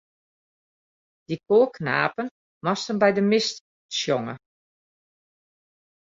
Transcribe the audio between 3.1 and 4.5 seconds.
de mis sjonge.